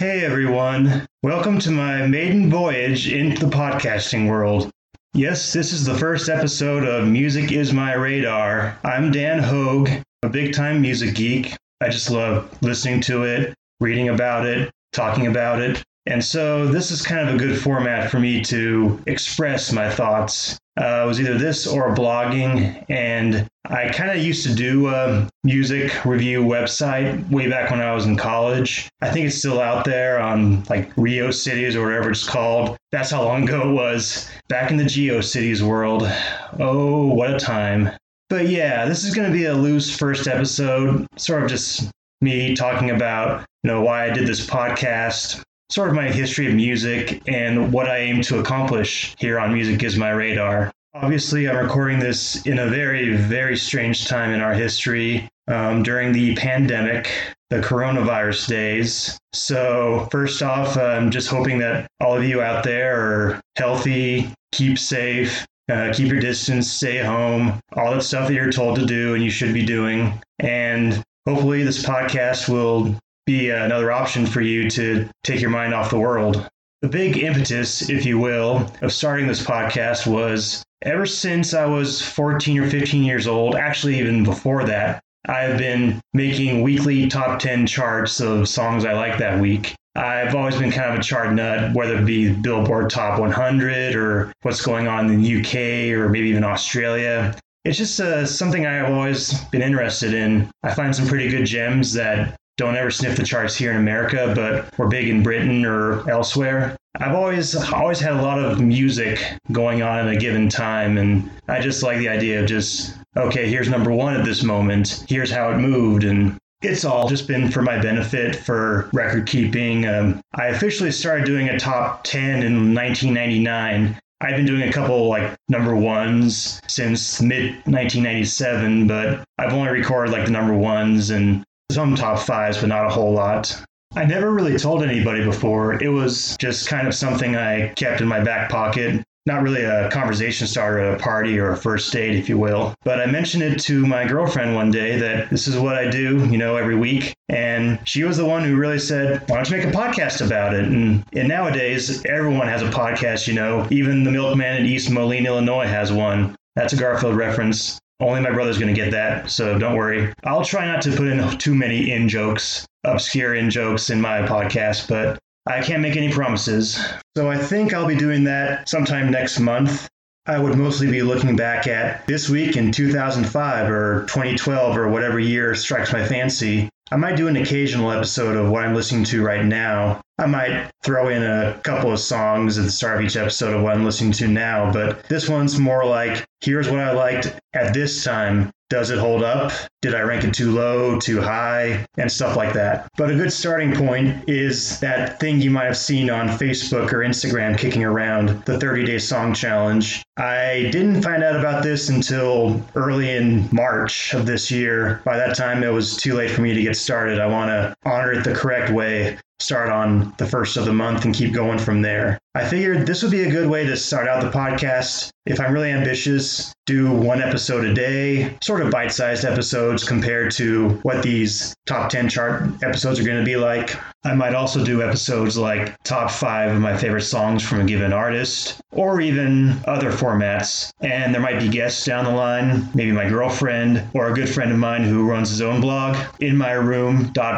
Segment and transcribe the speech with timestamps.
[0.00, 4.70] Hey everyone, welcome to my maiden voyage into the podcasting world.
[5.12, 8.78] Yes, this is the first episode of Music is My Radar.
[8.82, 9.90] I'm Dan Hogue,
[10.22, 11.54] a big time music geek.
[11.82, 15.82] I just love listening to it, reading about it, talking about it.
[16.06, 20.58] And so this is kind of a good format for me to express my thoughts.
[20.80, 25.28] Uh, it was either this or blogging, and I kind of used to do a
[25.44, 28.88] music review website way back when I was in college.
[29.02, 32.76] I think it's still out there on like Geo Cities or whatever it's called.
[32.92, 34.30] That's how long ago it was.
[34.48, 36.10] Back in the Geo Cities world.
[36.58, 37.90] Oh, what a time.
[38.30, 41.90] But yeah, this is going to be a loose first episode, sort of just
[42.20, 46.54] me talking about, you know, why I did this podcast, sort of my history of
[46.54, 50.72] music and what I aim to accomplish here on Music is My Radar.
[50.94, 56.12] Obviously, I'm recording this in a very, very strange time in our history um, during
[56.12, 57.08] the pandemic,
[57.48, 59.18] the coronavirus days.
[59.32, 64.76] So, first off, I'm just hoping that all of you out there are healthy, keep
[64.76, 69.14] safe, uh, keep your distance, stay home, all that stuff that you're told to do
[69.14, 70.20] and you should be doing.
[70.40, 75.90] And hopefully, this podcast will be another option for you to take your mind off
[75.90, 76.48] the world.
[76.82, 82.00] The big impetus, if you will, of starting this podcast was ever since I was
[82.00, 87.66] 14 or 15 years old, actually, even before that, I've been making weekly top 10
[87.66, 89.74] charts of songs I like that week.
[89.94, 94.32] I've always been kind of a chart nut, whether it be Billboard Top 100 or
[94.42, 97.36] what's going on in the UK or maybe even Australia.
[97.64, 100.50] It's just uh, something I've always been interested in.
[100.62, 104.34] I find some pretty good gems that don't ever sniff the charts here in America,
[104.36, 106.76] but we're big in Britain or elsewhere.
[106.96, 109.18] I've always always had a lot of music
[109.50, 113.48] going on at a given time, and I just like the idea of just okay,
[113.48, 115.06] here's number one at this moment.
[115.08, 119.86] Here's how it moved, and it's all just been for my benefit for record keeping.
[119.86, 123.98] Um, I officially started doing a top 10 in 1999.
[124.20, 130.12] I've been doing a couple like number ones since mid 1997, but I've only recorded
[130.12, 133.62] like the number ones and some top fives, but not a whole lot.
[133.96, 135.82] I never really told anybody before.
[135.82, 139.02] It was just kind of something I kept in my back pocket.
[139.26, 142.74] Not really a conversation starter at a party or a first date, if you will.
[142.84, 146.26] But I mentioned it to my girlfriend one day that this is what I do,
[146.30, 147.12] you know, every week.
[147.28, 150.54] And she was the one who really said, why don't you make a podcast about
[150.54, 150.64] it?
[150.64, 153.66] And, and nowadays, everyone has a podcast, you know.
[153.70, 156.34] Even the milkman in East Moline, Illinois has one.
[156.56, 157.78] That's a Garfield reference.
[158.00, 160.12] Only my brother's going to get that, so don't worry.
[160.24, 164.22] I'll try not to put in too many in jokes, obscure in jokes in my
[164.22, 166.82] podcast, but I can't make any promises.
[167.16, 169.88] So I think I'll be doing that sometime next month.
[170.26, 175.18] I would mostly be looking back at this week in 2005 or 2012 or whatever
[175.18, 176.68] year strikes my fancy.
[176.92, 180.00] I might do an occasional episode of what I'm listening to right now.
[180.20, 183.62] I might throw in a couple of songs at the start of each episode of
[183.62, 187.72] what I'm listening to now, but this one's more like here's what I liked at
[187.72, 189.50] this time does it hold up?
[189.82, 192.88] Did I rank it too low, too high, and stuff like that?
[192.96, 196.98] But a good starting point is that thing you might have seen on Facebook or
[196.98, 200.04] Instagram kicking around the 30 day song challenge.
[200.16, 205.02] I didn't find out about this until early in March of this year.
[205.04, 207.18] By that time, it was too late for me to get started.
[207.18, 211.04] I want to honor it the correct way start on the first of the month
[211.04, 212.18] and keep going from there.
[212.34, 215.10] I figured this would be a good way to start out the podcast.
[215.26, 220.30] If I'm really ambitious, do one episode a day, sort of bite sized episodes compared
[220.32, 223.76] to what these top 10 chart episodes are going to be like.
[224.02, 227.92] I might also do episodes like top five of my favorite songs from a given
[227.92, 230.72] artist, or even other formats.
[230.80, 234.50] And there might be guests down the line, maybe my girlfriend or a good friend
[234.50, 236.36] of mine who runs his own blog, in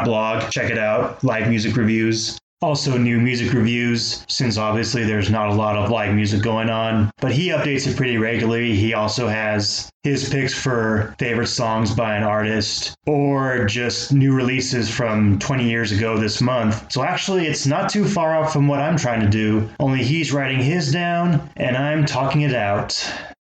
[0.05, 0.49] my.
[0.51, 5.53] Check it out, live music reviews also new music reviews since obviously there's not a
[5.53, 7.11] lot of live music going on.
[7.19, 8.73] But he updates it pretty regularly.
[8.73, 14.89] He also has his picks for favorite songs by an artist or just new releases
[14.89, 16.89] from 20 years ago this month.
[16.89, 19.69] So actually it's not too far off from what i'm trying to do.
[19.79, 22.97] Only he's writing his down and i'm talking it out.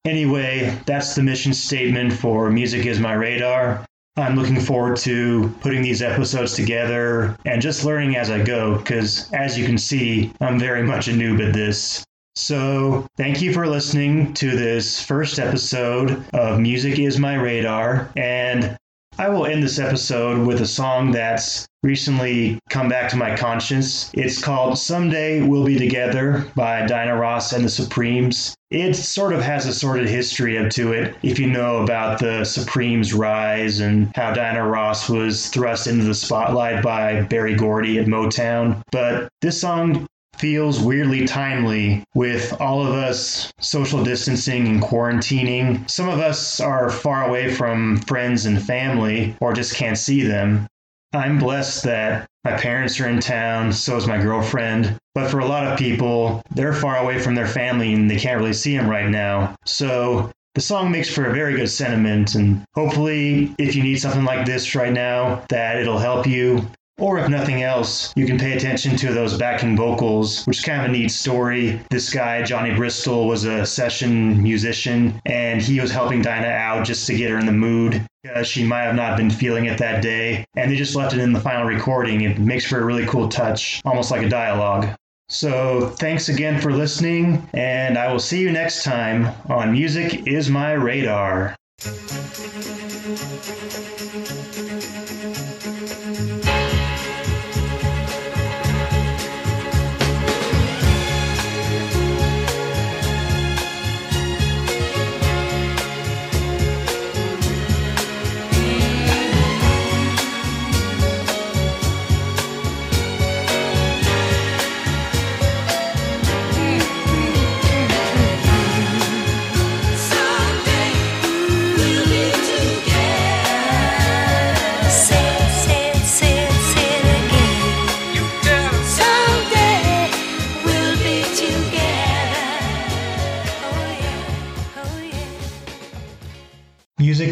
[0.05, 3.85] Anyway, that's the mission statement for Music is My Radar.
[4.17, 9.31] I'm looking forward to putting these episodes together and just learning as I go because,
[9.31, 12.03] as you can see, I'm very much a noob at this.
[12.35, 18.11] So, thank you for listening to this first episode of Music is My Radar.
[18.15, 18.75] And
[19.19, 24.11] I will end this episode with a song that's recently come back to my conscience.
[24.13, 28.55] It's called Someday We'll Be Together by Diana Ross and the Supremes.
[28.69, 33.11] It sort of has a sordid history to it if you know about the Supremes'
[33.11, 38.83] rise and how Diana Ross was thrust into the spotlight by Berry Gordy at Motown.
[38.91, 40.05] But this song
[40.37, 45.89] feels weirdly timely with all of us social distancing and quarantining.
[45.89, 50.67] Some of us are far away from friends and family or just can't see them.
[51.13, 54.97] I'm blessed that my parents are in town, so is my girlfriend.
[55.15, 58.39] But for a lot of people, they're far away from their family and they can't
[58.39, 59.55] really see them right now.
[59.65, 64.23] So the song makes for a very good sentiment and hopefully if you need something
[64.23, 66.67] like this right now that it'll help you
[66.99, 70.81] or if nothing else, you can pay attention to those backing vocals, which is kind
[70.81, 71.79] of a neat story.
[71.89, 77.05] This guy, Johnny Bristol, was a session musician and he was helping Diana out just
[77.07, 80.01] to get her in the mood because she might have not been feeling it that
[80.01, 80.45] day.
[80.55, 82.21] And they just left it in the final recording.
[82.21, 84.95] It makes for a really cool touch, almost like a dialogue.
[85.29, 90.49] So, thanks again for listening, and I will see you next time on Music is
[90.49, 91.57] My Radar.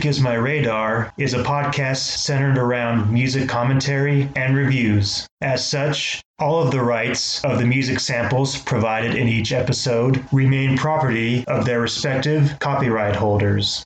[0.05, 5.27] Is My Radar is a podcast centered around music commentary and reviews.
[5.41, 10.77] As such, all of the rights of the music samples provided in each episode remain
[10.77, 13.83] property of their respective copyright holders.